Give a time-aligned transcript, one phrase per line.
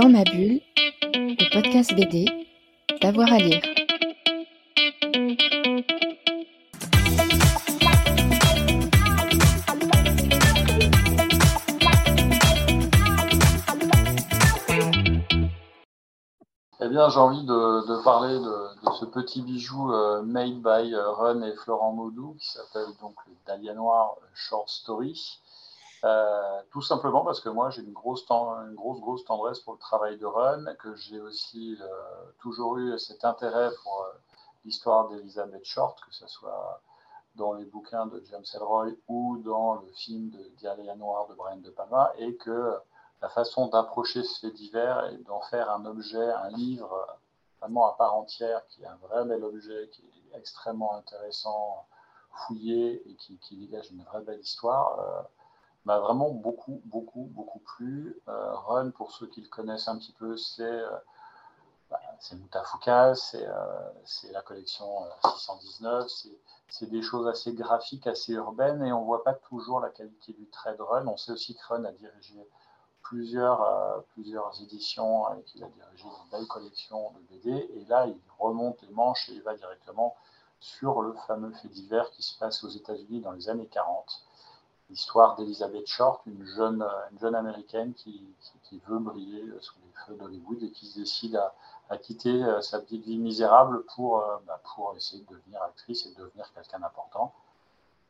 [0.00, 0.60] Dans ma bulle,
[1.12, 2.26] le podcast BD,
[3.02, 3.60] d'avoir à lire.
[16.80, 21.42] Eh bien, j'ai envie de, parler de, ce petit bijou euh, made by euh, Run
[21.42, 25.40] et Florent Maudou qui s'appelle donc le Dahlia Noir Short Story.
[26.04, 29.78] Euh, tout simplement parce que moi j'ai une grosse, une grosse, grosse tendresse pour le
[29.80, 31.78] travail de Run, que j'ai aussi
[32.38, 34.06] toujours eu cet intérêt pour
[34.64, 36.80] l'histoire d'Elizabeth Short, que ce soit
[37.34, 41.56] dans les bouquins de James Ellroy ou dans le film de Dahlia Noir de Brian
[41.56, 42.76] De Palma, et que
[43.22, 47.18] la façon d'approcher ce fait divers et d'en faire un objet, un livre
[47.60, 51.86] vraiment à part entière, qui est un vrai bel objet, qui est extrêmement intéressant,
[52.46, 55.22] fouillé et qui, dégage une vraie belle histoire, euh,
[55.88, 58.20] m'a vraiment beaucoup, beaucoup, beaucoup plu.
[58.28, 60.90] Euh, Run, pour ceux qui le connaissent un petit peu, c'est euh,
[61.90, 61.98] bah,
[62.32, 64.86] Mutafuka, c'est la collection
[65.24, 66.06] 619,
[66.68, 70.34] c'est des choses assez graphiques, assez urbaines, et on ne voit pas toujours la qualité
[70.34, 71.06] du trait de Run.
[71.06, 72.46] On sait aussi que Run a dirigé
[73.00, 77.50] plusieurs, euh, plusieurs éditions et qu'il a dirigé une belle collection de BD.
[77.76, 80.14] Et là, il remonte les manches et il va directement
[80.60, 84.27] sur le fameux fait divers qui se passe aux États-Unis dans les années 40.
[84.90, 88.22] L'histoire d'Elizabeth Short, une jeune, une jeune américaine qui,
[88.86, 91.40] veut briller sous les feux d'Hollywood et qui se décide
[91.90, 96.06] à, quitter euh, sa petite vie misérable pour, euh, bah, pour essayer de devenir actrice
[96.06, 97.32] et de devenir quelqu'un d'important.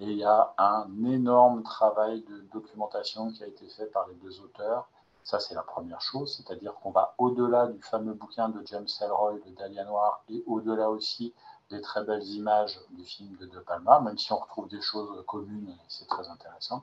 [0.00, 4.14] Et il y a un énorme travail de documentation qui a été fait par les
[4.14, 4.88] deux auteurs.
[5.22, 9.34] Ça, c'est la première chose, c'est-à-dire qu'on va au-delà du fameux bouquin de James Ellroy,
[9.46, 11.32] de Dahlia Noir, et au-delà aussi
[11.70, 15.24] des très belles images du film de De Palma, même si on retrouve des choses
[15.26, 16.82] communes, c'est très intéressant.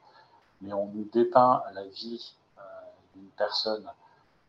[0.61, 2.61] Mais on nous dépeint la vie euh,
[3.13, 3.85] d'une personne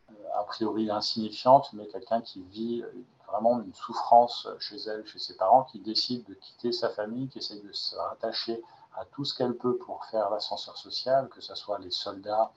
[0.09, 2.83] euh, a priori insignifiante, mais quelqu'un qui vit
[3.27, 7.39] vraiment une souffrance chez elle, chez ses parents, qui décide de quitter sa famille, qui
[7.39, 8.61] essaie de se rattacher
[8.95, 12.51] à tout ce qu'elle peut pour faire l'ascenseur social, que ce soit les soldats,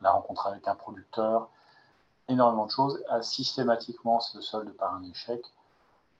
[0.00, 1.48] la rencontre avec un producteur,
[2.28, 5.42] énormément de choses, a systématiquement se solde par un échec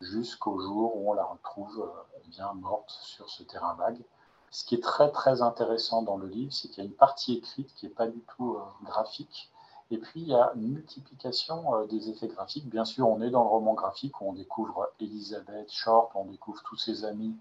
[0.01, 4.01] jusqu'au jour où on la retrouve euh, bien morte sur ce terrain vague.
[4.51, 7.35] Ce qui est très très intéressant dans le livre, c'est qu'il y a une partie
[7.35, 9.51] écrite qui n'est pas du tout euh, graphique,
[9.91, 12.69] et puis, il y a une multiplication euh, des effets graphiques.
[12.69, 16.63] Bien sûr, on est dans le roman graphique où on découvre Elizabeth Short, on découvre
[16.63, 17.35] tous ses amis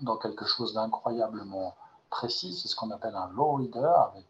[0.00, 1.76] dans quelque chose d'incroyablement
[2.08, 2.54] précis.
[2.54, 4.26] C'est ce qu'on appelle un low reader, avec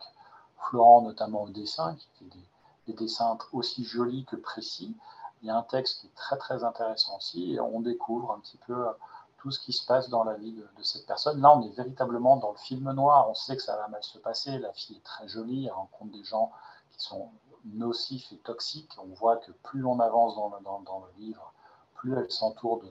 [0.59, 2.25] Florent notamment au dessin, qui fait
[2.89, 4.97] des, dessins aussi jolis que précis.
[5.43, 8.39] Il y a un texte qui est très très intéressant aussi, et on découvre un
[8.41, 8.93] petit peu euh,
[9.39, 11.41] tout ce qui se passe dans la vie de, cette personne.
[11.41, 13.29] Là, on est véritablement dans le film noir.
[13.29, 14.59] On sait que ça va mal se passer.
[14.59, 16.53] La fille est très jolie, elle rencontre des gens
[16.93, 17.29] qui sont
[17.65, 18.93] nocifs et toxiques.
[18.99, 21.53] On voit que plus on avance dans le, livre,
[21.95, 22.89] plus elle s'entoure de,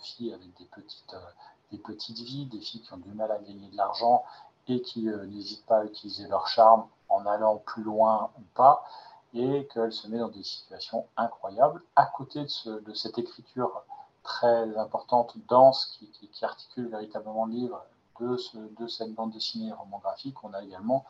[0.00, 1.30] filles avec des petites, euh,
[1.72, 4.24] des petites vies, des filles qui ont du mal à gagner de l'argent
[4.68, 8.84] et qui euh, n'hésitent pas à utiliser leur charme en allant plus loin ou pas,
[9.34, 11.82] et qu'elle se met dans des situations incroyables.
[11.96, 13.84] À côté de, cette écriture
[14.22, 17.84] très importante, dense, qui, articule véritablement le livre
[18.20, 21.04] de, ce, de cette bande dessinée roman graphique, on a également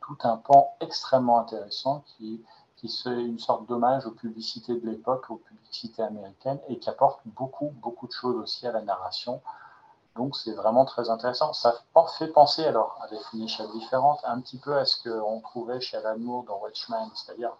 [0.00, 2.42] tout un pan extrêmement intéressant qui,
[2.82, 7.72] est une sorte d'hommage aux publicités de l'époque, aux publicités américaines, et qui apporte beaucoup,
[7.80, 9.40] beaucoup de choses aussi à la narration.
[10.16, 11.52] Donc c'est vraiment très intéressant.
[11.52, 11.74] Ça
[12.18, 15.96] fait penser, alors, avec une échelle différente, un petit peu à ce qu'on trouvait chez
[15.96, 17.50] Alan Moore dans Watchmen, c'est-à-dire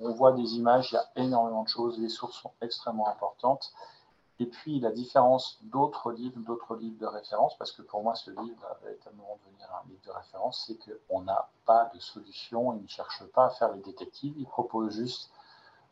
[0.00, 3.72] on voit des images, il y a énormément de choses, les sources sont extrêmement importantes.
[4.38, 8.30] Et puis la différence d'autres livres, d'autres livres de référence, parce que pour moi ce
[8.30, 12.82] livre va véritablement devenir un livre de référence, c'est qu'on n'a pas de solution, il
[12.82, 15.30] ne cherche pas à faire les détectives, il propose juste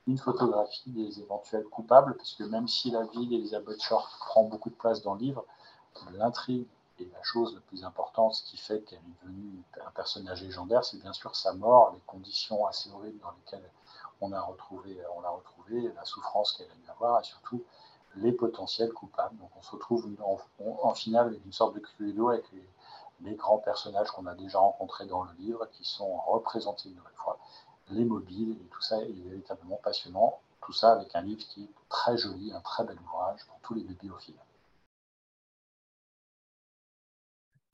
[0.07, 4.71] une photographie des éventuels coupables, parce que même si la vie d'Elizabeth Short prend beaucoup
[4.71, 5.45] de place dans le livre,
[6.13, 6.67] l'intrigue
[6.99, 10.85] et la chose la plus importante, ce qui fait qu'elle est devenue un personnage légendaire,
[10.85, 13.71] c'est bien sûr sa mort, les conditions assez horribles dans lesquelles
[14.21, 14.97] on l'a retrouvé,
[15.95, 17.63] la souffrance qu'elle a dû avoir, et surtout
[18.17, 19.37] les potentiels coupables.
[19.39, 20.09] Donc on se retrouve
[20.59, 25.07] en, finale avec une sorte de cluedo avec les, grands personnages qu'on a déjà rencontrés
[25.07, 27.39] dans le livre, qui sont représentés une nouvelle fois,
[27.91, 30.41] les mobiles, et tout ça est véritablement passionnant.
[30.63, 33.75] Tout ça avec un livre qui est très joli, un très bel ouvrage pour tous
[33.75, 34.35] les bibliophiles.